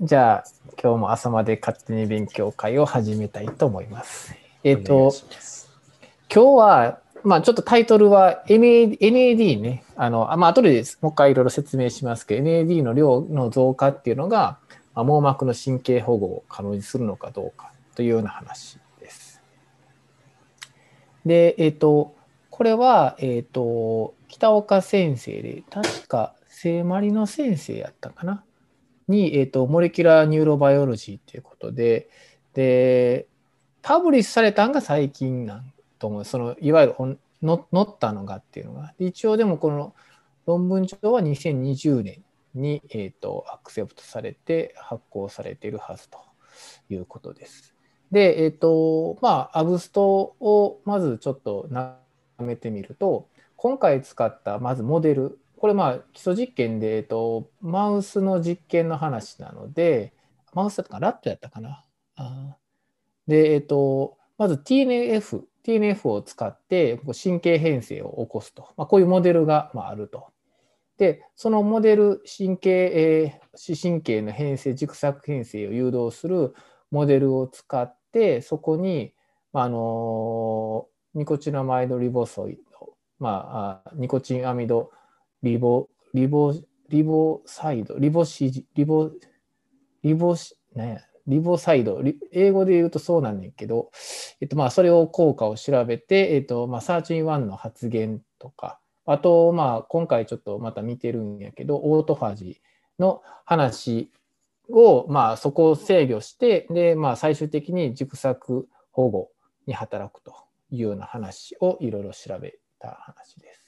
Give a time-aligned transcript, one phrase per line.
[0.00, 0.44] じゃあ、
[0.82, 4.34] 今日も朝まで勝手に勉強会を始めたいと思います。
[4.64, 5.12] えっ、と、
[6.34, 14.56] 今日は、まあちょっとタイトルは NAD, ね、あの、あまあ後でもう一回いろいろ説明しますけど、NAD の量の増加っていうのが、
[14.94, 19.42] まあ、網膜の神経保護を可能にするのかどうかというような話です。
[21.26, 22.14] で、えっ、と、
[22.48, 28.42] これは、えっ、と、北岡先生で、確か聖マリの先生やったかな？
[29.10, 32.08] に、えっ、と、 Molecular Neurobiology ということで、
[32.54, 33.26] で、
[33.82, 36.24] publish されたんが最近なんと思う。
[36.24, 38.94] その、いわゆる乗ったのがっていうのが。
[38.98, 39.94] 一応でもこの
[40.46, 42.22] 論文上は2020年
[42.54, 46.18] に、えー、と accept されて発行されているはずと
[46.88, 47.74] いうことです。
[48.10, 51.96] で、えっ、と、まあ、アブストをまずちょっと眺
[52.40, 60.14] めてみると、今回使ったまずモデル、これまあ基礎実験で、えっ、と、マウスの実験の話なので、
[60.54, 61.84] マウスだったかラットやったかな？
[62.16, 62.56] あ
[63.26, 68.70] で、えっ、と、まず TNF、TNF を使って神経変性を起こすと。
[68.78, 70.28] まあ、こういうモデルがまあると。
[70.96, 76.54] で、そのモデル、神経、えー、神経の変性、軸索変性を誘導する
[76.90, 79.12] モデルを使って、そこに、
[79.52, 84.90] まあ、あのニコチナマイドリボソイド、まあ、ニコチンアミド
[85.42, 86.54] リボ、リボ、
[86.88, 89.10] リボサイド、リボシ、リボ、
[90.02, 92.02] リボシ、なんや、リボサイド、
[92.32, 93.90] 英語で言うとそうなんねんけど、
[94.40, 104.10] えっと、まあ、それを効果を調べて、えっと、まあ、サーチン1の発現とか、あと、まあ、今回ちょっとまた見てるんやけど、オートファジーの話
[104.68, 109.30] を、まあ、そこを制御して、で、まあ、最終的に軸索保護
[109.66, 110.34] に働くと
[110.70, 113.59] いうような話をいろいろ調べた話です。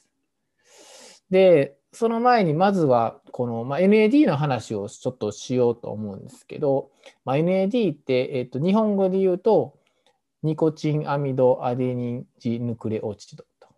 [1.32, 6.90] で、その前にまずはこの、まあ、NAD の話をちょっとしようと思うんですけど、
[7.24, 9.74] まあ、NAD って、えっと、日本語で言うと
[10.42, 13.68] ニコチンアミドアデニンジヌクレオチドと。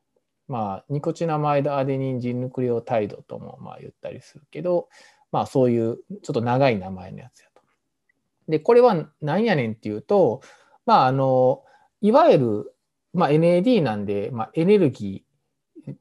[0.48, 4.88] まあ、ニコチナマイドアデニンジヌクレオタイドともまあ言ったりするけど、
[5.30, 7.62] まあそういうちょっと長い名前のやつやと。
[8.48, 10.40] で、これは何やねんっていうと、
[10.86, 11.62] まああの、
[12.00, 12.74] いわゆる、
[13.12, 15.23] まあ、NAD なんで、まあ、エネルギー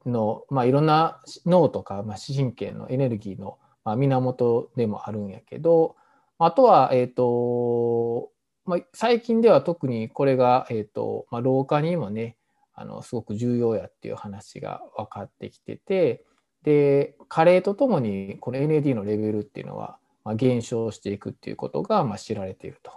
[0.06, 5.96] の、まあ、いろんな脳とか、まあ、神経のエネルギーの、まあ、源でもあるんやけど、
[6.38, 8.30] あとは、え、ー、と、
[8.64, 12.36] まあ、最近では特にこれが、え、ー、と、まあ、老化にもね、
[12.74, 16.24] あの、すごく重要やっていう話が分かってきてて、
[16.64, 22.90] で、加齢とともにこの NAD のレベルっていうのは、まあ、減少していくっていうことが、まあ、知られていると。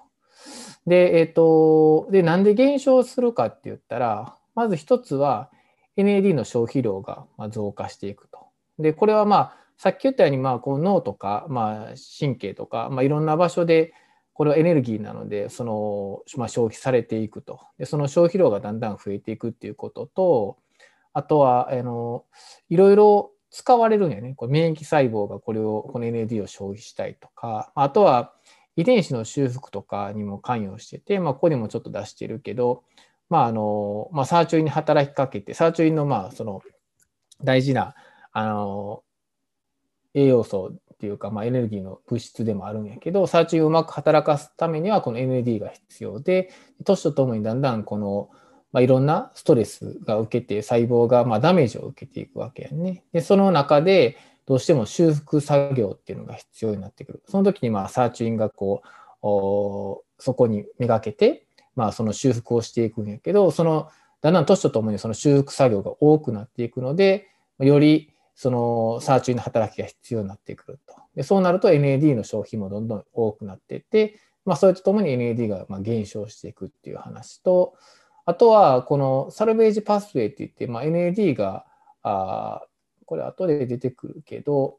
[0.87, 5.51] で、えっ、ー、と、で、なんで減少するかって言ったら、まず一つは
[5.97, 8.47] NAD の消費量が増加していくと。
[8.79, 13.93] で、これはまあ、さっき言ったように、まあ、この脳とか、まあ、神経とか、まあ、いろんな場所で、
[14.33, 17.59] これはエネルギーなので、その、ま、消費されていくと。
[17.79, 20.57] で、その消費量がだんだん増えていくっていうことと、
[21.13, 22.25] あとは、あの、
[22.69, 24.35] いろいろ使われるんやね。
[24.35, 28.33] こ免疫細胞がこれを、この NAD を消費したいとか、あとは
[28.75, 32.83] 遺伝子の修復とかにも関与してて、まあ、ここにもちょっと出してるけど、
[33.29, 36.61] まあ、あの、まあ、サーチュインに働きかけて、サーチュインの、まあ、その、
[37.43, 37.95] 大事な、
[38.31, 39.03] あの、
[40.13, 46.51] 栄養素っていうか、まあ、エネルギーの物質でもあるんやけど、サーチュインをうまく働かすためには、この NAD が必要で、
[46.83, 48.29] 年とともにだんだんこの、
[48.71, 53.03] まあ、いろんなストレスが受けて、細胞がまあダメージを受けていくわけやね。
[53.13, 57.23] で、その中で、どうしても修復作業っていうのが必要になってくる。
[57.27, 58.91] その時に、まあ、サーチュインがこう、
[60.19, 61.46] そこにめがけて、
[61.77, 63.89] まあ、その修復をしていくんやけど、その、
[64.21, 67.29] だんだん年とともにその修復作業が多くなっていくので、
[67.59, 70.95] よりそのサーチュインの働きが必要になってくると。
[71.15, 77.75] でそうなると NAD の消費もどんどん多くなっていって、まあ、それとともに NAD がまあ減少していくっていう話と、
[78.25, 81.65] あとはこのサルベージパスウェイって言って、まあ、NAD が、
[82.01, 82.63] あ
[83.05, 84.77] これ後で出てくるけど、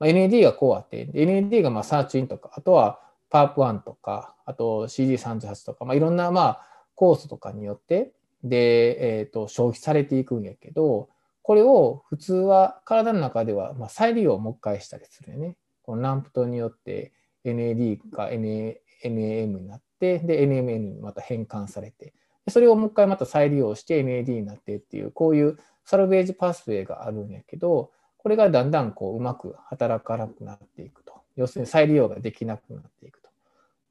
[0.00, 3.00] まあ、NAD がこうあって、NAD がまあサーチュインとか、あとは
[3.34, 6.66] パープ1とか、あと CD38 とか、まあ、いろんなまあ
[6.96, 8.12] 酵素とかによって、
[8.44, 11.08] で、えー、と消費されていくんやけど、
[11.42, 15.56] これを普通は体の中ではまあ再利用をもう一回したりするよね。
[15.82, 17.12] このナンプトによって
[17.44, 22.14] NAD が NAM になって、で、NMN にまた変換されて、
[22.48, 31.14] それをもう一回また再利用して NAD になってっていう、こういうサルベージパスウェイがあるんやけど、これがだんだんこううまく働かなくなっていくと。
[31.34, 33.23] 要するに再利用ができなくなっていく。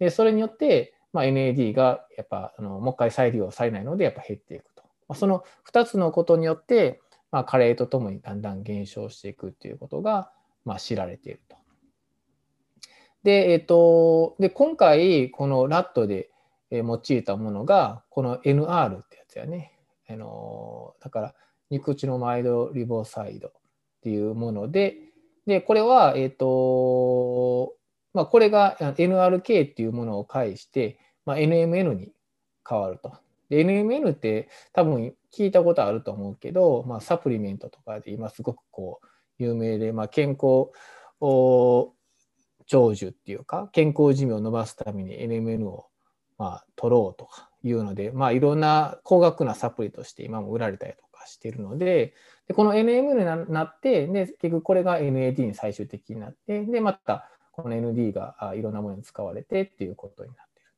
[0.04, 4.84] で、それによって、まあ、NAD がやっぱあのもう一回再利用されないのでやっぱ減っていくと。
[5.08, 7.02] まあ、その2つのことによって、
[7.32, 10.32] まあ、加齢とともにだんだん減少していくっていうことが、
[10.66, 11.58] まあ、知られていると。
[13.24, 16.30] で、えっ、と、で、今回、このラットで
[16.72, 19.80] 用いたものが、この NR ってやつやね。
[20.10, 21.36] あのだから、
[21.70, 23.52] ニコチノマイドリボサイドっ
[24.02, 24.98] ていうもので、
[25.48, 27.76] で、これは、えっ、と、
[28.14, 32.14] まあ、これが NRK っていうものを介して、まあ、NMN に
[32.68, 33.14] 変わると。
[33.50, 39.08] で、NMN って多分聞いたことあると思うけど、まあ、サプリメントとかで今すごくこう
[39.40, 40.70] 有名で、まあ、健康
[42.66, 45.88] 長寿っていうか健康寿命を伸ばすために NMN を
[46.38, 52.14] まあ取ろうとかいうので、まあ、いろんな高額なサプリとして今も売られたりとかしているので
[52.48, 60.70] でこの NMN になってで結局これが NAD に最終的になってでまたこの ND がいろんなものに使われてっていうことになっている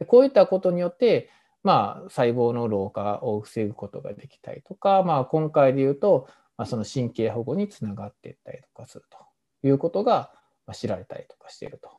[0.00, 1.30] でこういったことによって
[1.62, 9.18] まあ、細胞の老化を防ぐことができたりとか、まあ、今回で言うと、まあ、その神経保護につながっていったりとかすると
[9.66, 10.32] いうことが
[10.72, 11.90] 知られたりとかしていると。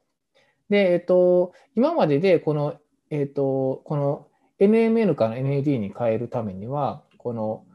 [0.69, 2.75] で、えっと、今まででこの、
[3.09, 4.27] えっと、この
[4.59, 7.65] NMN から NAD に変えるためには、この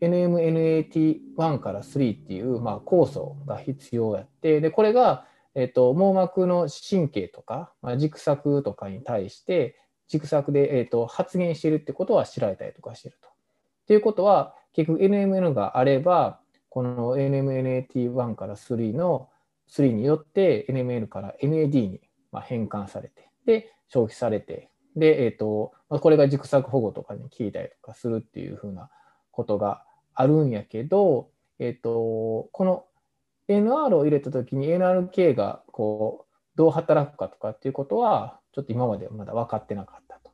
[0.00, 5.26] NMNAT1 から3っていう、まあ、酵素が必要やって、で、これが、
[5.58, 9.76] えっと、網膜の神経とか、まあ、軸索とかに対して、
[10.06, 13.28] 軸索で、えーと、発現しているってことは知られたりとかしていると。
[13.88, 16.38] ということは、結局 NMN があれば、
[16.68, 19.28] この NMNAT1 から3の
[19.68, 22.00] 3によって NMN から NAD に
[22.44, 28.90] 変換されて、で、消費されて、で、えっ、ー、と、これが軸索保護とかに効いたりとかするっていうふうな
[29.32, 29.82] ことが
[30.14, 32.84] あるんやけど、えっ、ー、と、この
[33.48, 36.28] NR を入れたときに NRK がこう
[36.58, 40.32] どう働くかとかっていうことは、ちょっと今までまだ分かってなかったと。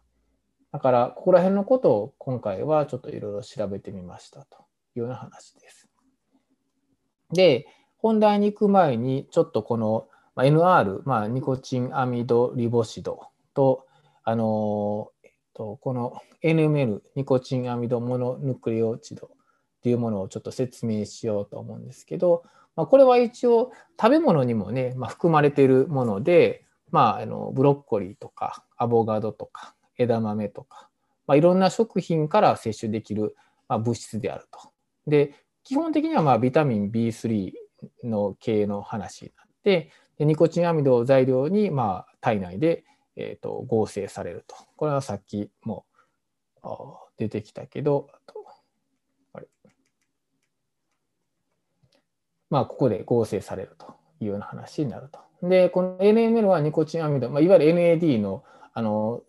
[0.72, 4.64] だから、ここら辺のことを今回はちょっといろいろ調べてみましたと
[4.96, 5.88] いうような話です。
[7.30, 7.66] で、
[7.98, 13.86] 本題に行く前に、ちょっとこの NR、まあ、ニコチンアミドリボシドと、
[14.22, 19.30] あのえっと、この NMN、ニコチンアミドモノヌクレオチドっ
[19.82, 22.44] ていうものをちょっと説明しようと思うんですけど、
[22.76, 30.88] まあ、これは一応食べ物にもね、まあ、含まれているもので、まあ、あのブロッコリーとかアボカドとか枝豆とか、
[31.26, 33.36] まあ、いろんな食品から摂取できる、
[33.68, 34.70] まあ、物質であると。
[35.06, 35.34] で
[35.64, 37.52] 基本的にはまあビタミン B3
[38.04, 42.84] の系の話になってでニコチンアミドを材料にまあ体内で、
[43.16, 44.56] えー、と合成されると。
[44.76, 45.86] これはさっきも
[47.16, 48.08] 出てきたけど
[49.32, 49.48] あれ
[52.54, 55.18] まあここで合成されるというような話になると。
[55.42, 59.22] で、この NML はニコチンアミド、まあ、いわゆる NAD のあの、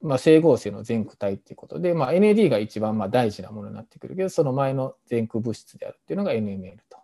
[0.00, 6.96] まあ、整合性の全区体っていうことで、まあ、NAD が一番まあ大事なものになってくるけど、その前の全区物質であるっていうのが NML と。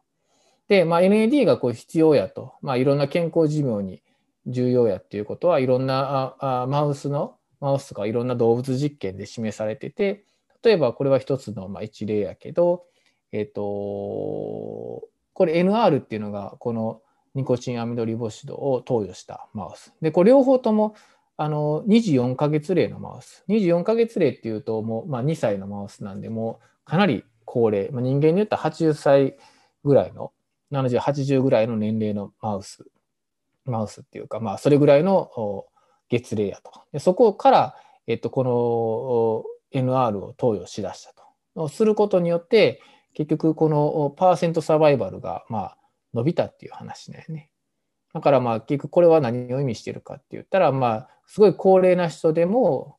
[0.68, 4.02] で、まあ、NAD がこう必要やと、まあ、いろんな健康寿命に
[4.46, 10.24] 重要やっていうことはいろんなああマウスの、マウスとかいろんな動物実験で示されてて、
[10.62, 12.86] 例えばこれは一つのまあ一例やけど、
[13.32, 15.02] えっ、ー、と、
[15.38, 17.00] これ NR っていうのがこの
[17.36, 19.94] ニコチンアミドリボシドを投与したマウス。
[20.02, 20.96] で、これ両方とも
[21.36, 23.44] あの24ヶ月例のマウス。
[23.48, 29.36] 24ヶ月例っていうと、もう、まあ、2歳のマウスなんで、もうかなり高齢、まあ、人間に言ったら80歳
[29.84, 30.32] ぐらいの、
[30.72, 32.84] 70、80ぐらいの年齢のマウス。
[33.64, 35.66] マウスっていうか、まあ、それぐらいの
[36.08, 36.72] 月齢やと。
[36.92, 37.76] でそこから、
[38.08, 41.14] えっと、この NR を投与しだした
[41.54, 41.68] と。
[41.68, 42.80] することによって、
[43.14, 45.78] 結局このパーセントサバイバルが、まあ、
[46.14, 47.50] 伸びたっていう話だよね。
[48.14, 52.96] だからまあ結局これは何を意味してるかって言ったらまあすごい高齢な人でも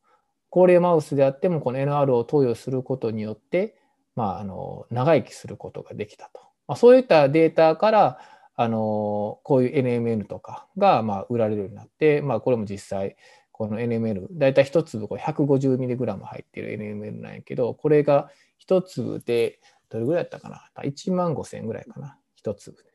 [0.49, 3.75] 高齢マウスであってもこの NR を投与することによって
[4.15, 6.41] まああの長生きすることができたと。
[6.67, 8.19] まあ、そういったデータから
[8.55, 13.15] あのこういう NMN とかがまあ売られるようになって、まあ、これも実際
[13.51, 18.29] この NML 大体1粒 150mg 入ってる NML なんやけどこれが
[18.67, 22.89] 1粒でどれぐらいやったかな？1万5000円ぐらいかな1粒で。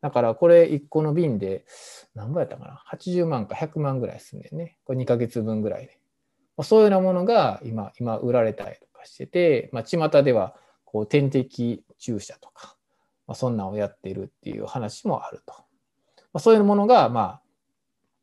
[0.00, 1.64] だからこれ1個の瓶で
[2.14, 4.78] 何ぼやったかな ?80 万か100万ぐらいすんでね。
[4.84, 5.98] これ2ヶ月分ぐらいで。
[6.62, 12.76] そういうようなものが今、今売られたりとかしてて、まあ、巷ではこう点滴注射とか、
[13.26, 15.52] まあ、そんなんをやっているっていう話もあると。
[16.32, 17.42] まあ、そういうものが、まあ、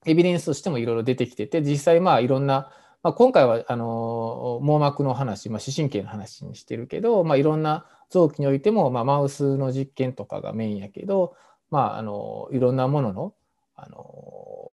[0.05, 2.71] エビデンスとしてもいろいろ出てきてて、実際まあいろんな、
[3.03, 11.35] まあ、今回はあの網膜の話、まあ、視神経の話にしてるけど、まあ、いろんな臓器においても、まあ、マウスの実験とかがメインやけど、
[11.69, 13.33] まあ、あのいろんなものの
[13.75, 14.71] あの、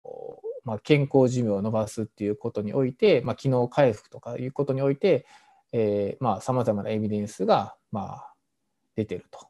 [0.64, 5.26] まあ、健康寿命を伸ばすっていうことにおいて、まあ、機能回復とかいうことにおいて
[6.42, 8.34] さまざ、まなエビデンスが、まあ、
[8.96, 9.48] 出てると。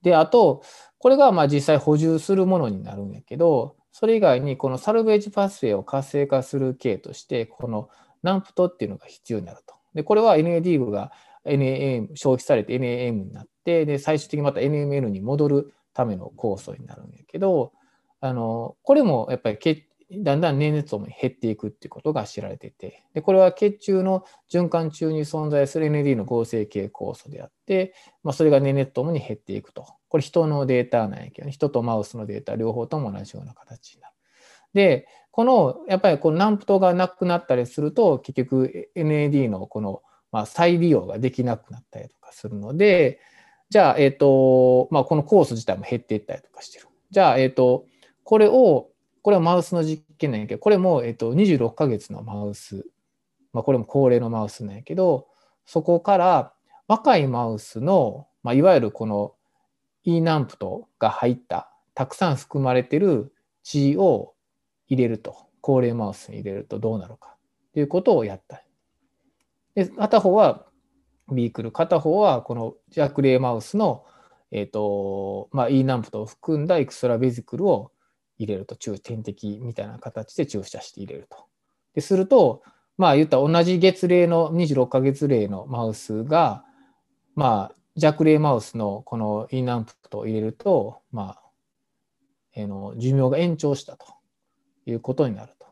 [0.00, 0.62] であと
[0.96, 7.88] これがまあ実際補充するものになるんやけどそれ以外にこのサルベージパスウェイを活性化する系として、この
[8.22, 9.74] ナンプトっていうのが必要になると。
[9.94, 11.12] で、これは NAD が
[11.44, 17.72] NAM 消費されて NAM になって、で、最終的にまた NMN に戻るための酵素になるんやけど、
[18.20, 19.58] あの、これもやっぱり
[20.12, 27.94] だんだん年熱も減っていくっていうことが知られてて、でこれは血中の循環中に存在する NAD の合成系酵素であって、
[28.24, 29.86] まあ、それが年熱ともに減っていくと。
[30.10, 34.14] これ人のデータなんやけど、ね、人とマウスのデータ両方とも同じような形になる。
[34.74, 40.02] で、このやっぱりこのナンプトがなくなったりすると、結局 NAD のこの、
[40.32, 43.20] まあ、再利用ができなくなったりとかするので、
[43.70, 46.86] じゃあ、えっ、ー、と、まあ、この酵素自体も減っていったりとかしてる。
[47.10, 47.86] じゃあ、えっ、ー、と、
[48.24, 48.90] これを
[49.22, 52.86] これはマウスの実験なんやけど、これも、えっと、26ヶ月のマウス、
[53.52, 55.26] まあ、これも高齢のマウスなんやけど、
[55.66, 56.52] そこから
[56.88, 59.34] 若いマウスの、まあ、いわゆるこの
[60.04, 64.34] E ナンプトが入った、たくさん含まれてる血を
[64.88, 67.36] 入れると、高齢マウスに入れるとどうなるか
[67.74, 68.62] ということをやった。
[69.74, 70.66] で片方は
[71.32, 74.04] ビークル、片方はこの弱齢マウスの、
[74.50, 77.92] えーとまあ、E ナンプトを含んだエクストラベジクルを
[78.38, 81.36] 入れると、中点滴みたいな形で注射して入れると。
[81.94, 82.62] ですると、
[82.96, 86.64] まあ言った同じ月齢の26ヶ月齢のマウスが、
[87.34, 91.42] まあ弱齢マウスのこのインナンプットを入れると、まあ、
[92.54, 94.06] えの寿命が延長したと
[94.86, 95.66] いうことになると。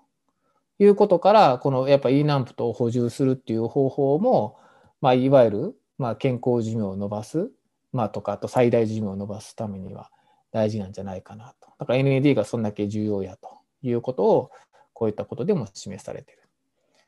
[0.80, 4.58] いうことから、このやっぱ E ナンプットを補充するっていう方法も、
[5.00, 7.50] まあ、いわゆる、まあ、健康寿命を伸ばす、
[7.92, 10.10] まあ、とか、あと最大寿命を伸ばすためには
[10.52, 11.68] 大事なんじゃないかなと。
[11.78, 13.48] だから NAD がそんだけ重要やと
[13.82, 14.50] いうことを、
[14.92, 16.38] こういったことでも示されてる。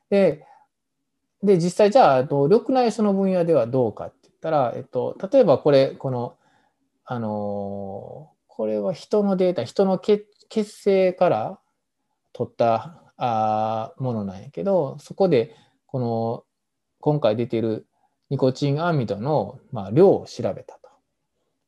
[0.09, 0.45] で、
[1.43, 6.35] で実際じゃあ、緑内障の分野ではどうかっったら、えっと、例えばこれ、この、
[7.05, 11.59] あのこれは人のデータ、人の血血清から
[12.33, 15.55] 取ったあものなんやけど、そこで
[15.85, 16.43] この
[16.99, 17.85] 今回出ている
[18.29, 20.89] ニコチンアミドの、まあ、量を調べたと。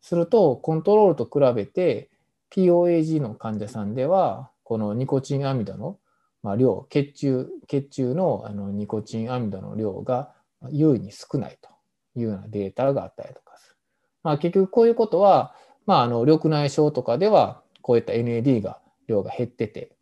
[0.02, 2.10] すると、コントロールと比べて、
[2.52, 5.98] POAG の患者さんでは、このニコチンアミドの、
[6.42, 10.32] まあ、量、血中、血中のあのニコチンアミドの量が
[10.70, 11.73] 優位に少ないと
[12.16, 13.76] いうようなデータがあったりとかする。
[14.24, 15.56] まあ、結局こういうことは、
[15.86, 19.96] まあ、あの緑内障とかでは、こういった NAD が量が減ってて、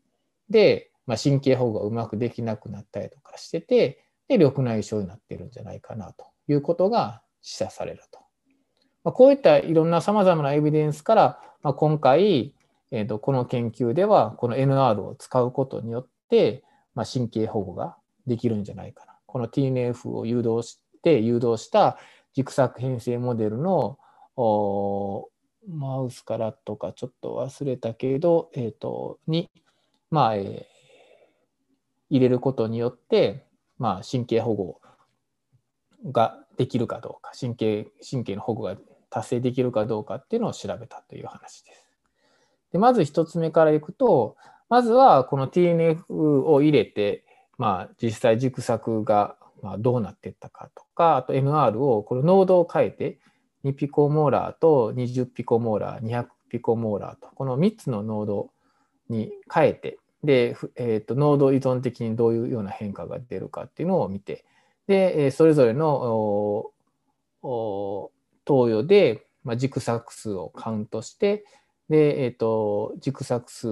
[0.50, 8.20] で、まあ、神経保護がうまくできなくなったりとかしてて、で、緑内障になってるんじゃないかなということが示唆されると。
[9.04, 12.54] まあ、こういったいろんなさまざまなエビデンスから、まあ、今回、
[12.92, 16.64] えー、とこの研究ではこの NR を使うことによって、
[16.94, 19.16] まあ、神経保護ができるんじゃないかな。
[19.26, 21.98] この TNF を誘導して誘導した
[22.34, 23.98] 軸索変性モデルの
[25.68, 29.50] マウスからとかちょっと忘れたけど、えー、とに、
[30.10, 30.66] まあえー、
[32.10, 33.46] 入れることによって、
[33.78, 34.82] まあ、神経保護
[36.12, 38.78] ができるかどうか神経神経の保護が
[39.10, 41.86] 達成できるかどうかっていうのを調べたという話です。
[42.72, 44.38] でまず1つ目からいくと、
[44.70, 47.26] まずはこの TNF を入れて、
[47.58, 53.20] まあ、実際軸索がまどうなっていったかとか、あと NR をこの濃度を変えて、
[53.64, 58.50] 2ピコモーラーと20ピコモーラー、200ピコモーラーと、この3つの濃度
[59.10, 64.46] に変えて、で、えー、と濃度依存的にどういうような変化が出るかっていうのを見て、
[64.88, 66.72] で、それぞれの
[67.42, 68.12] 投
[68.46, 71.46] 与で、まあ、軸索数をカウントして、
[71.90, 73.68] で、え、ー、と、軸索数、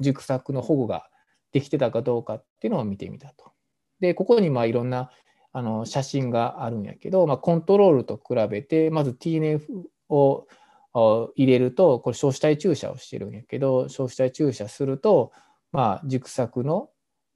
[0.00, 1.08] 軸索の保護が
[1.52, 3.52] できてたかどうかっていうのを見てみたと。
[4.00, 5.10] で、ここにまあいろんな
[5.52, 9.62] あの写真があるんやけど、まあ、コントロールと比べて、まず TNF
[10.08, 10.46] を
[10.92, 15.32] 入れると、これ消死体注射をしてるんやけど、消死体注射すると、
[15.72, 16.90] まあ、軸索の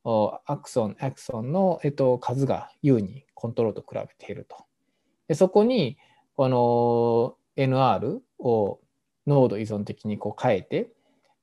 [0.04, 4.64] アクソン、アクソンの、えっと、数が優にコントロールと比べていると。
[5.28, 5.96] でそこに、
[6.36, 8.80] この NR を
[9.26, 10.90] 濃度依存的にこう変えて、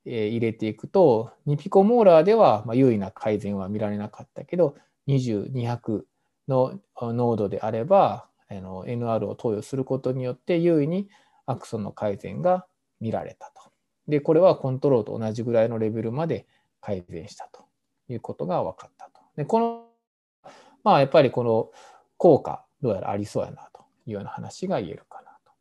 [0.05, 4.75] えー、入れていくと、2ピコモーラーでは、まあ、優位な改善は見られなかったけど、
[5.07, 6.03] 20、200
[6.51, 11.09] の濃度であれば、NR を投与することによって優位に
[11.45, 12.65] アクソンの改善が
[12.99, 13.71] 見られたと。
[14.07, 16.45] で、これはコントロールと同じぐらいのレベルまで
[16.81, 17.65] 改善したと
[18.09, 19.21] いうことが分かったと。
[19.37, 19.85] で、この、
[20.83, 21.71] まあやっぱりこの
[22.17, 25.53] 効果、どうやらありそうやなというような話が言えるかなと。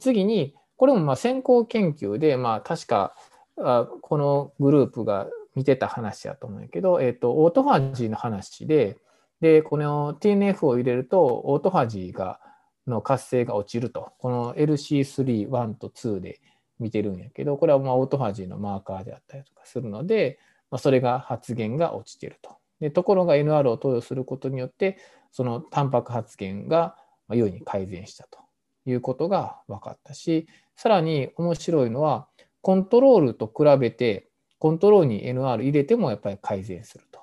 [0.00, 3.14] 次に、これもま先行研究で、まあ確か
[3.58, 8.98] あこのグループが見てた話やと思うんやけど、えっ、ー、と、オートファジーの話で、
[9.46, 12.40] で、この TNF を入れると、オートファジーが
[12.88, 14.10] の活性が落ちると。
[14.18, 16.40] この LC3、1と2で
[16.80, 22.56] 見てるんやけど、これはまあオートファジーのマーカーであったりとかするので、まあ、それが発現が落ちてると。
[22.80, 24.98] でところが NR を投与することによって、
[25.30, 26.96] そのタンパク発現が
[27.30, 28.40] 優位に改善したと
[28.84, 32.26] いうことが分かったし、さらに面白いのは、
[32.62, 37.20] コントロールと比べて、コントロールに NR 入れてもやっぱり改善すると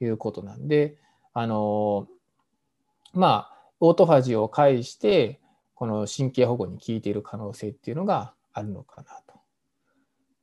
[0.00, 0.96] いうことなんで、
[1.34, 2.08] あの
[3.14, 5.40] まあ、オートファジーを介して、
[5.74, 9.40] この神経保護に効いている可能性っていうのがあるのかなと。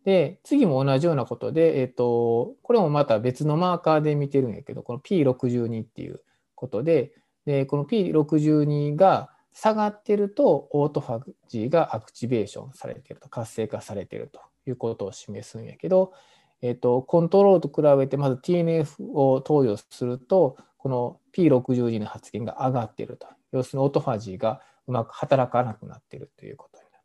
[0.04, 6.22] で、次も同じようなことで、え、ー、と、これもまた別のマーカーで見てるんやけど、この P62 っていう
[6.56, 7.14] ことで、
[7.46, 16.14] でこの P62 が下がってると、オートファジーがアクチベーションされてると、活性化されてるということを示すんやけど、
[16.62, 23.28] えっ、ー、と、コントロールと比べて、まず TNF を投与すると、この P62 の発現が上がっていると。
[23.52, 27.04] 要するにオートファジーがうまく働かなくなっているということになる。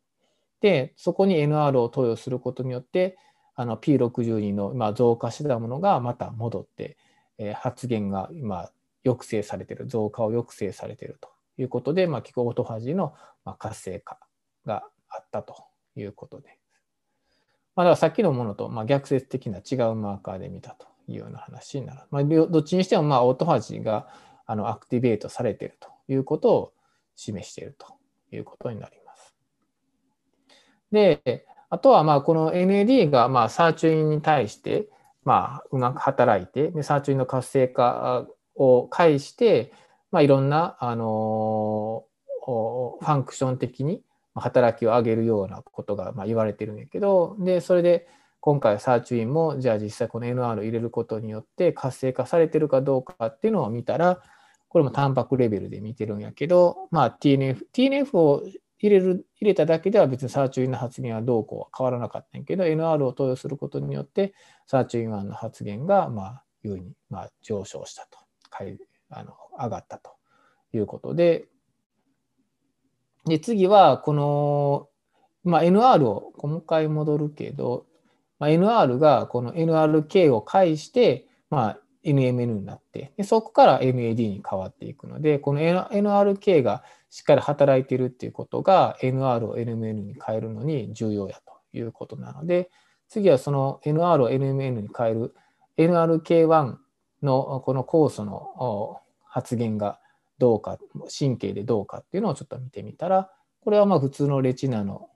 [0.61, 3.17] で、そこに NR を投与することによって、
[3.53, 6.97] あの P62 の今増加してたものがまた戻って、
[7.37, 8.69] えー、発現が今
[9.03, 13.13] 抑制されている、増加を抑制されているということで、まあ、結構オートファジーの
[13.59, 14.19] 活性化
[14.65, 15.65] があったと
[15.95, 16.57] いうことで。
[17.75, 22.01] まあ、だからさっきのものとまあ逆説的な違うマーカーで見たというような話になる。
[22.11, 24.07] まあ、どっちにしてもまあオートファジーが
[24.45, 26.73] あのアクティベートされているということを
[27.15, 27.95] 示していると
[28.31, 29.35] いうことになります。
[30.91, 34.89] で、あとはまあこの NAD がまあサーチュインに対して
[35.23, 39.73] まあうまく働いて、でサーチュインの活性化を介して、
[40.11, 42.05] まあ、いろんな、あの
[42.45, 44.03] ファンクション的に
[44.35, 48.07] 働きを上げるようなことがまあ言われてるんやけど、で、それで
[48.45, 54.21] 今回サーチュインも、じゃあ実際この NR を入れることによって活性化されてるかどうかっていうのを見たら、
[54.67, 58.43] これもタンパクレベルで見てるんやけど、まあ TNF、TNF を
[58.77, 64.35] 入れる、入れただけでは別にサーチュインの発現はどうこうは変わらなかったんやけど、NR を投与することによって、
[64.67, 68.19] サーチュイン1の発現が、まあ、優に、まあ、上昇したと、
[69.09, 70.11] あの上がったと
[70.71, 71.47] いうことで、
[73.25, 74.87] で、次は、この、
[75.43, 77.87] まあ、NR を、もう一回戻るけど、
[78.39, 92.69] まあ、NR がこの NRK を介して、まあ、NMN になってで、そこから MAD に変わっていくので、この NRK がしっかり働いているっていうことが NR を NMN に変えるのに重要やということなので、
[93.07, 95.35] 次はその NR を NMN に変える
[95.77, 96.75] NRK1
[97.23, 99.99] のこの酵素の発現が
[100.37, 100.77] どうか、
[101.17, 105.09] 神経でどうかっていうのをちょっと見てみたら、これはまあ普通のレチナの、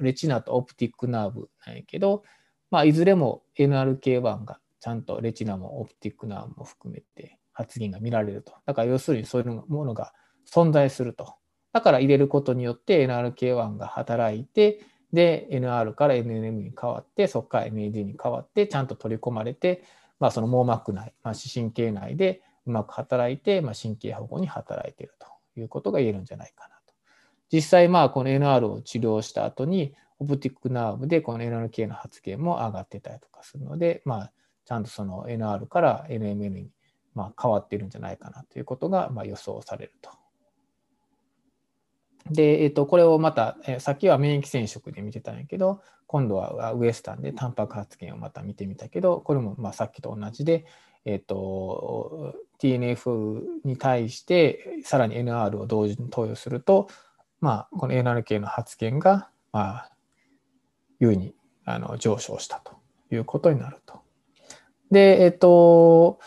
[0.00, 2.22] レチナとオプティックナーブなんやけど、
[2.70, 8.52] まあ、いずれも NRK1 がちゃんとレチナもオプティックナーブも含めて発現が見られると。
[8.66, 10.12] だから要するにそういうものが
[10.50, 11.34] 存在すると。
[11.72, 14.80] だから入れることによって NRK1 が働いて、
[15.12, 19.84] で、NR から NNM に変わって、そこから NAD に変わって、ちゃんと取り込まれて、
[20.18, 26.71] まあ、その網膜内、まあ、視神経内でうまく働いて、まあ、神経保護に働いているということが言えるんじゃないかな。
[27.52, 34.32] 実際、まあ、この NR を治療した後に、オプティックナーブでこの NRK の発現も上がってたりとかするので、まあ、
[34.64, 36.70] ちゃんとその NR から NMN に
[37.14, 40.10] まあ変わってるんじゃないかなということがまあ予想されると。
[42.30, 50.64] で、えっと、これをまた、えさっきは免疫染色で見てたんやけど、今度はウエスタンでタンパク発現をまた見てみたけど、これもまあさっきと同じで、
[51.04, 56.88] えっと、TNF に対してさらに NR を同時に投与すると、
[57.42, 59.90] まあ、この NRK の発現が、まあ、
[61.00, 62.76] 優にあの上昇したと
[63.14, 64.00] いうことになると。
[64.92, 66.20] で、えっと、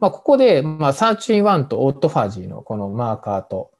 [0.00, 3.70] まあ、ここで、まあ、サーチン1とオートファジーのこのマーカーと、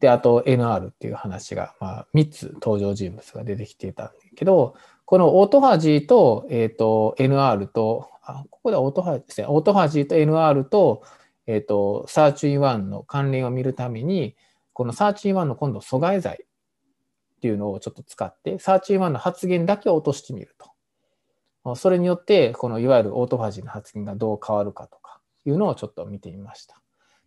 [0.00, 9.46] で、あと NR っていう話が、まあ、3つ登場人物が出てきていたんだけど、このオートファジーと、えっ、と、NR と、あ、ここでオートファジーですね。
[9.50, 11.02] オートファジーと NR と、
[11.46, 14.34] えっ、と、サーチュイン1の関連を見るために、
[14.78, 20.54] この SIRT1 の今度阻害剤っていうのをちょっと使って、 SIRT1 の発現だけを落としてみる
[21.64, 21.74] と。
[21.74, 26.80] それによって、このいわゆるオートファジーの発現がどう変わるかとかいうのをちょっと見てみました。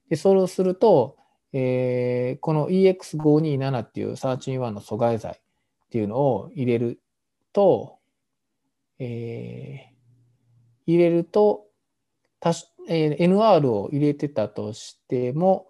[0.07, 1.17] で、それをすると、
[1.51, 5.35] えー、この EX527 っていうサーチン1の阻害剤っ
[5.89, 7.01] ていうのを入れる
[7.51, 7.97] と、
[8.97, 9.93] えー、
[10.87, 11.65] 入れると、
[12.87, 15.67] えー、NR を入れてたとしても、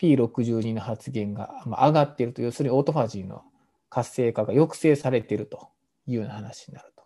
[0.00, 3.42] P62 の発現が上がっていると、要するにオートファジーの
[3.90, 5.68] 活性化が抑制されていると
[6.06, 7.04] いうような話になると。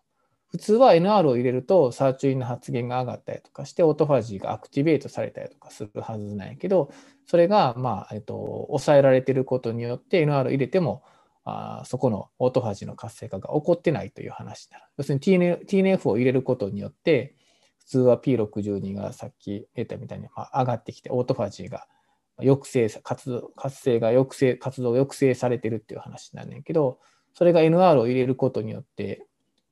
[0.49, 6.93] 普通は NR を入れると、サーチュインの発現が上がったりとかして、オートファジーが activate されたりとかするはずなんやけど、
[7.27, 11.03] それが、まあ、えっと、抑えられていることによって NR を入れても、
[11.47, 14.85] あそこのオートファジーの活性化が起こってないという話になる。
[14.99, 17.35] 要するに TNF を入れることによって、
[17.81, 21.87] 普通は P62 がさっき出たみたいに、まあ、上がってきて、オートファジーが
[22.39, 26.99] 抑制、活動、活性が抑制、活動抑制されてるっていう話やねんけど、
[27.35, 29.27] それが NR を入れることによって、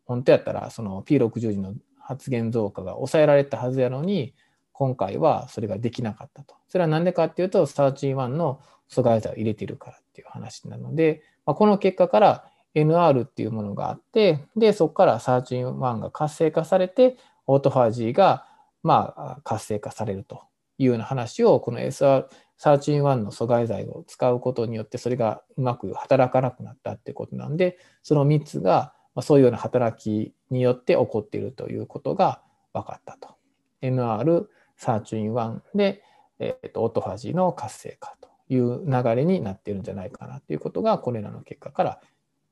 [0.04, 4.34] 本当やったらその P60 の発現増加が抑えられたはずやのに、
[4.72, 6.54] 今回はそれができなかったと。
[6.68, 12.44] それは何でかっていうと、31の阻害剤を入れてるからっていう話なので、まあ、この結果から
[12.74, 18.46] NR っていうものがあって、で、そこから31が活性化されて、オートファージーが
[18.82, 20.42] まあ活性化されると
[20.82, 32.42] いうような話を、この SR31 の阻害剤を使うことによって、それがうまく働かなくなったってことなんで、その3つがそういうような働きによって起こっているということが
[32.72, 33.36] 分かったと。
[33.82, 36.02] NR31 で、
[36.38, 42.00] えー、とオートファジーの活性化という流れになっているんじゃないかなということがこれらの結果から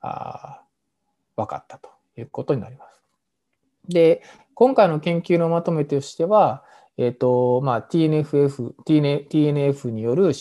[0.00, 0.62] あ
[1.36, 3.02] 分かったということになります。
[3.88, 4.22] で
[4.54, 6.62] 今回の研究のまとめとしては、
[7.02, 10.32] えーとまあ、TNFF, TNF による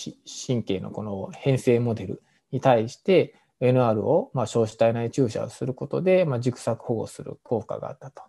[0.47, 8.23] 神経のこの変性モデルに対して NR を、まあ、小子体内注射をすることで、まあ、軸索保護する効果があったと。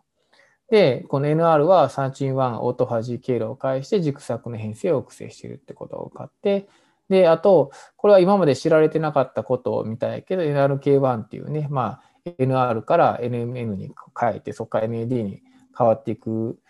[0.71, 6.69] で、この NR はサーチン1オートファジー経路を介して軸索の変性を抑制しているってことが分かって、
[7.09, 15.43] で、あと、これは今まで知られてなかったことみたいけど、NRK1 っていうね、まあ、NR から NMN に変えて、そこから NAD に
[15.77, 16.61] 変わっていく、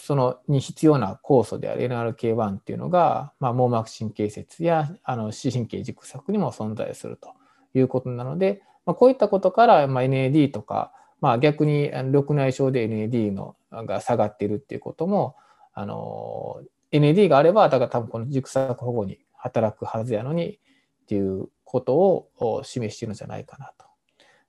[0.00, 7.38] そのに必要な酵素である NRK1 っていうのが、まあ、網膜神経節やあの視神経軸索にも存在すると。
[7.74, 15.36] いうことなので、まあ、こういったことから、まあ、NAD とか、まあ、逆に緑内障で NAD のが下がっているっていうことも、
[15.74, 16.60] あの
[16.92, 20.58] NAD があれば、だから多分この軸索保護に働くはずやのにっ
[21.06, 23.87] ていうことを示しているんじゃないかなと。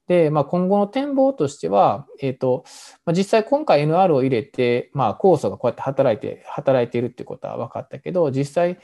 [0.10, 2.65] で、まあ、今後の展望としては、え、ー、と、
[3.06, 8.80] まあ、実際今回 NR を入れて、まあ、酵素がこうやって働いて、働いているってことは分かったけど、実際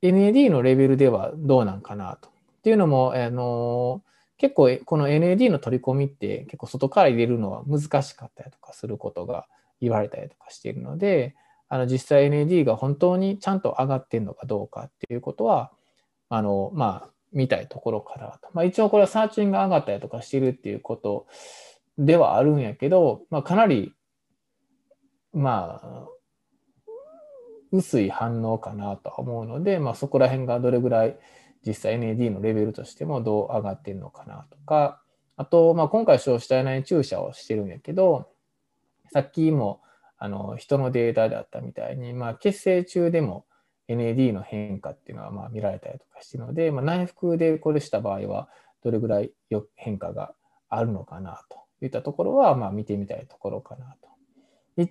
[0.00, 2.28] NAD のレベルではどうなんかなと。
[2.28, 2.32] っ
[2.62, 4.02] ていうのも、あの
[4.38, 9.46] 結構この NAD の取り込みって結構外から入れるのは難しかったりとかすることが
[9.80, 11.34] 言われたりとかしているので、
[11.68, 15.72] あの実際 NAD が本当にちゃんと上がってるのかどうかっていうことは、
[16.28, 18.48] あの、まあ、見たいところからと。
[18.52, 21.26] まあ、一応これはサーチンが上がったりとかしてるっていうこと
[21.98, 23.92] ではあるんやけど、まあ、かなり、
[25.32, 26.08] まあ、
[27.72, 31.18] 薄い反応かなと思うので、まあ、そこら辺がどれぐらい
[31.66, 35.00] 実際 NAD のレベルとしてもどう上がってるのかなとか、
[35.36, 38.28] あと、まあ、今回少子体内注射をしてるんやけど、
[39.12, 39.80] さっきも
[40.18, 43.46] あの人のデータであったみたいに、まあ、血清中でも
[43.96, 48.48] NAD の変化っていうのはまあ見られたりとかしてるので、まあ、内服でこれした場合は
[48.82, 49.32] どれぐらい
[49.74, 50.34] 変化が
[50.68, 54.08] あるのかなといったところはまあ見てみたいところかなと。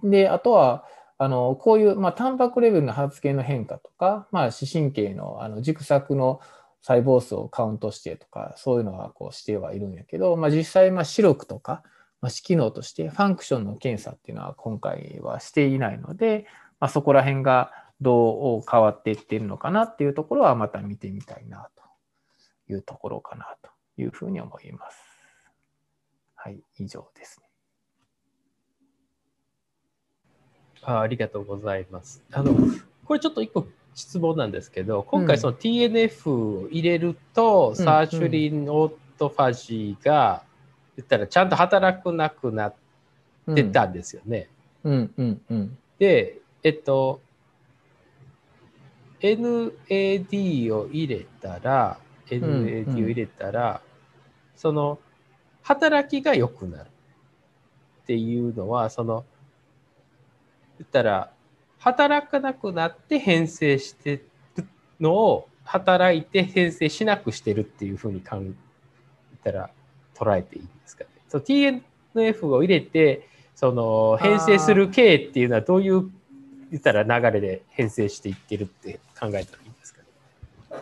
[0.03, 0.85] で、あとは、
[1.17, 6.39] あのこういう、まあ、タンパクレベルの発現の変化とか、まあ、視神経のあの軸索の
[6.81, 11.83] 細胞数をカウントしてとか、そういうのはこうしてはいるんやけど、まあ、実際、まあ、視力とか、
[12.21, 16.47] まあ、視機能としてファンクションの検査っていうのは今回はしていないので、
[16.79, 23.69] ま、そこら辺がどう変わっていっているのかなっていうところはまた見てみたいなというところかなと
[24.01, 24.97] いうふうに思います。
[26.35, 27.47] はい、以上ですね。
[30.83, 32.23] あありがとうございます。
[32.31, 32.55] あの、
[33.05, 40.43] これちょっと一個質問なんですけど、今回その TNF を入れると、サーチュリンオートファジーが、
[40.97, 42.75] 言ったらちゃんと働くなくなっ
[43.53, 44.49] てたんですよね。
[44.83, 47.21] うんうんうん、で、えっと、
[49.21, 53.81] NAD を入れたら、NAD を入れたら、
[54.55, 54.99] その、
[55.61, 56.87] 働きが良くなる
[58.03, 59.25] っていうのは、その、
[60.79, 61.31] 言ったら、
[61.77, 64.23] 働かなくなって編成して
[64.57, 64.67] る
[64.99, 68.51] のを働いて編成しなくしてるっていうふうに考え
[69.43, 69.69] たら
[70.15, 71.09] 捉えていいんですかね。
[71.33, 76.11] TNF を入れてその編成する経っていうのはどういう
[76.71, 80.81] 言ったら流れで編成していってるって考えたらいいんですかね？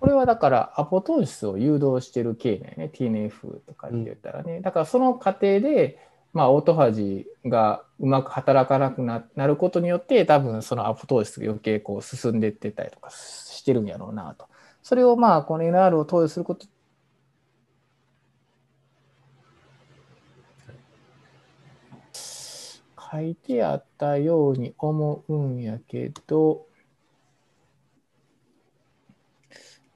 [0.00, 5.98] これはだからアポトーシスを誘導してる経だよね TNF とかって言ったらね、うん、だからその過程で
[6.34, 14.46] まあ、オートファジーがうまく働かなくなることによって多分そのアポトーシスが余計こう進んでってたりとかしてるんやろうなと。
[14.82, 16.66] それをまあこの NR を投与すること
[23.10, 26.66] 書いてあったように思うんやけど、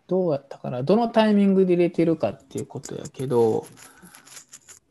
[0.07, 0.83] どうやったかな？
[0.83, 3.67] どのタイミングで入れてるかっていうことやけど、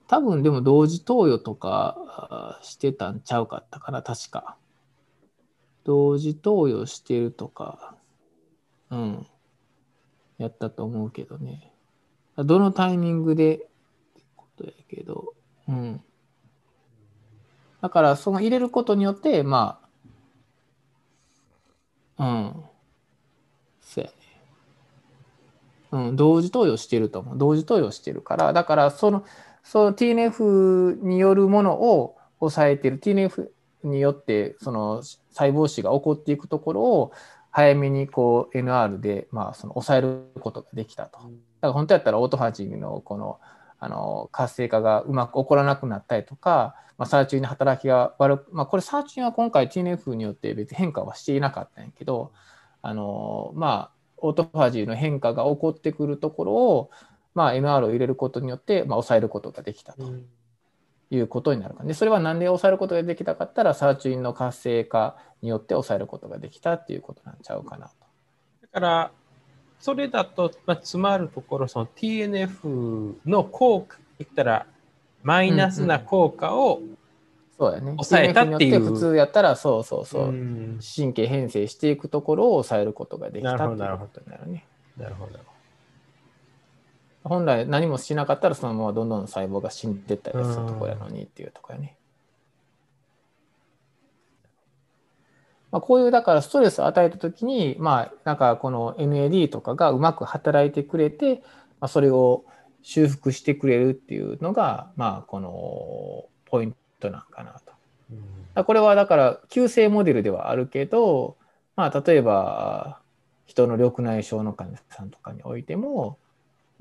[0.07, 4.57] 多分でも同時投与とかしてたんちゃうかったかな、確か。
[5.84, 7.95] 同時投与してるとか、
[8.89, 9.27] うん、
[10.38, 11.71] やったと思うけどね。
[12.38, 13.69] どのタイミングでって
[14.36, 15.34] ことやけど、
[17.81, 19.79] だから、その入れることによって、ま
[22.17, 22.63] あ、うん。
[23.81, 24.15] そうやね。
[25.91, 27.37] うん、同時投与してると思う。
[27.37, 29.25] 同時投与してるから、だから、その、
[29.63, 33.49] その TNF によるものを抑えてる TNF
[33.83, 37.11] によってその細胞死が起こっていくところを
[37.51, 41.19] 早めにこう NR でまあその抑えることができたと。
[41.19, 41.29] だか
[41.61, 43.39] ら本当やったらオートファジーのこの
[43.81, 52.31] あの活性化がうまく起こらなくなったりとか、まあ、サーチュインの働きが悪く、まあ、これサーチュインは今回 TNF によって別に変化はしていなかったんやけど
[52.81, 56.91] あのまあオートファジーの変化が起こってくるところを
[57.33, 60.11] まあ、MR を入れることによって、まあ、抑えることができたと
[61.09, 67.93] いうことになるかでそれは何で抑えることができたかいったらサーチュインの活性化によって抑えることができたっていうことなんちゃうかなと。
[68.61, 69.11] だから
[69.81, 74.65] それだと、まあ、詰まるところその TNF の効果言ったら
[75.23, 76.81] マイナスな効果を
[77.61, 77.91] そうやね。
[77.91, 78.79] 抑えたっていう。
[78.79, 84.65] 普通やったら、そうそうそう、神経変性していくところを抑えることができたっていうことになるね。
[84.97, 85.39] なるほど。
[87.23, 91.95] 本来何もしなかったらそのままどんどん細胞が死んでったりするところやのにっていうところやね。
[95.71, 101.43] まあ、こういうだからストレスを与えた時にまあなんかこの NAD とかがうまく働いてくれて、
[101.79, 102.45] まあ、それを
[102.84, 107.60] 修復してくれるっていうのがまあこのポイントなんかな
[108.55, 108.63] と。
[108.63, 111.38] これはだから急性モデルではあるけど、
[111.77, 112.99] まあ、例えば
[113.45, 116.17] 人の緑内障の患者さんとかにおいても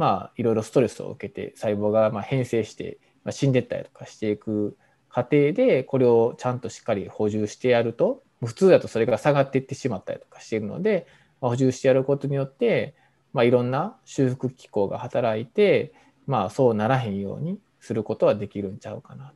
[0.01, 4.75] まあ、いろいろストレスを受けて細胞がま変性して、ま死んでったりとかしていく
[5.11, 11.07] 過程でこれをちゃんとしっかり補充してやると普通だとそれが下がっていってしまったりとかしているので、
[11.41, 12.95] まあ、補充してやることによって、
[13.33, 15.93] まあ、いろんな修復機構が働いて、
[16.27, 19.33] まあ、そうならへんようにすることはできるんちゃうかな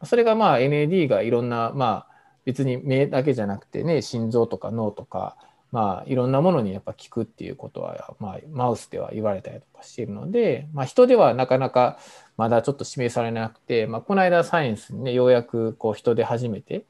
[0.00, 0.06] と。
[0.06, 2.14] それがまあ NAD がいろんな、まあ、
[2.44, 5.36] 別に目だけじゃなくてね心臓とか脳とか
[5.70, 11.98] まあ、いろんなものにやっぱ効くっていうことは、まあ、マウスでは言われたりとかしているので、まあ、人ではなかなか
[12.36, 16.84] まだちょっと示されなくて、まあ、この間サイエンスにねようやくこう人で初めて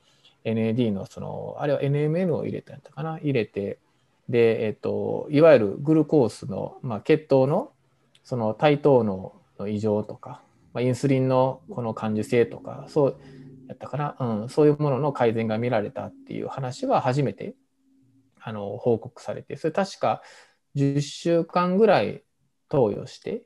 [0.44, 3.18] NAD のそのあれは NMN を入れたんやったかな？
[3.18, 3.79] 入れて
[4.29, 7.72] で、えっと、いわゆるグルコースの、まあ、血糖の
[8.24, 9.33] その対等の
[9.66, 10.42] 異常とか、
[10.74, 13.16] まあ、インスリンのこの感受性とかそう
[13.68, 17.55] やったかな、うん、そういうものの改善が見られたっていう話は初めて
[18.40, 20.22] あの報告されて、それ確か
[20.77, 22.22] 10週間ぐらい
[22.68, 23.42] 投与して、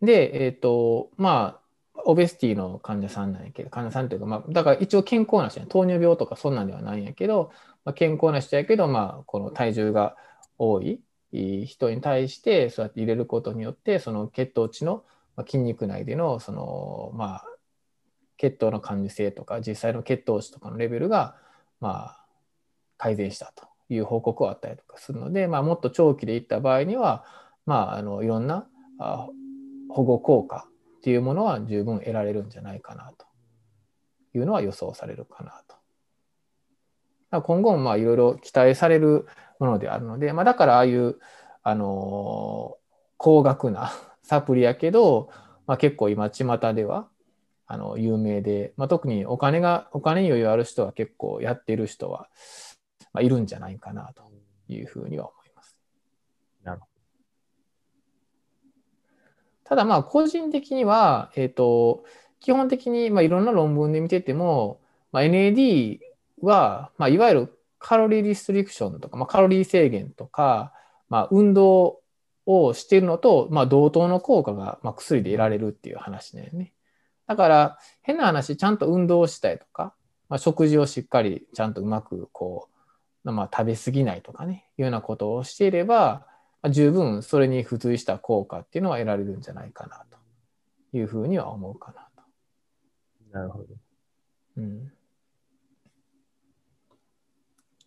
[0.00, 1.65] で、えっ、ー、と、まあ、
[2.04, 7.50] オベスティの患者さんなんやけど、患者さんというか、まあ、だから一応健康な人や、糖尿病とかそんなんではないんやけど、
[7.84, 10.16] まあ、健康な人やけど、まあ、この体重が
[10.58, 11.00] 多い
[11.32, 15.04] 人に対して、そうやって入れることによって、その血糖値の、
[15.36, 17.44] まあ、筋肉内での、その、まあ、
[18.36, 21.36] 血糖の感受性とか、実際の血糖値とかのレベルが、
[21.80, 22.24] まあ、
[22.98, 23.66] 改善したと。
[23.88, 27.24] いう報告はあったりとかするので、まあ、もっと長期でいった場合には、
[27.66, 28.66] まあ、あのいろんな
[28.98, 29.28] あ
[29.88, 30.68] 保護効果
[31.06, 33.26] っていうものは十分得られるんじゃないかなと
[34.34, 35.62] いうのは予想されるかな
[37.30, 37.42] と。
[37.42, 39.28] 今後もまあいろいろ期待される
[39.60, 41.20] ものであるので、まあ、だからああいう、
[41.62, 42.76] あの
[43.18, 43.92] 高額な
[44.24, 45.30] サプリやけど、
[45.68, 47.08] まあ、結構今巷では
[47.68, 52.28] あの有名で、まあ、特にお金がお金に余裕ある人は結構やってる人は
[53.12, 54.24] まあ、いるんじゃないかなと
[54.68, 55.78] いうふうには思います。
[56.64, 56.96] なるほど
[59.68, 62.04] ただまあ個人的には、えーと、
[62.40, 64.80] 基本的にまあいろんな論文で見てても、
[65.12, 65.98] まあ、NAD
[66.40, 70.72] は、まあ、いわゆるカロリーリストリクションとか、まあ、カロリー制限とか、
[71.08, 72.00] まあ、運動
[72.46, 76.72] をしているのと、まあ、同等の効果が、まあ、薬で得られるっていう話だよね。
[77.26, 79.94] だから変な話ちゃんと運動をしたいとか、
[80.28, 82.76] まあ、食事をしっかりちゃんとうまくこう
[83.32, 86.26] まあ、食べ過ぎないとかね、いうようなことをしていれば、
[86.70, 90.18] 十分それに付随した効果っていうのは得られるんじゃないかなと
[90.96, 93.36] いうふうには思うかなと。
[93.38, 93.66] なるほど。
[94.56, 94.92] うん。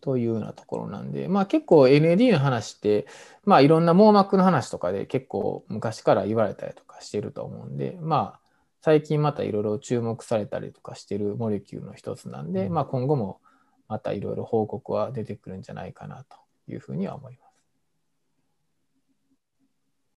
[0.00, 3.06] というようなところなんで、まあ結構 NAD の話って、
[3.44, 8.40] まあいろんな網膜の話とかで結構昔から言われたりとかしてると思うんで、まあ
[8.82, 13.40] 最近またいろいろ注目されたりとかしてるモレキュールの一つなんで、うん、まあ今後も
[13.88, 16.38] またいろいろ報告は出てくるんじゃないかなと
[16.68, 17.49] いうふうには思います。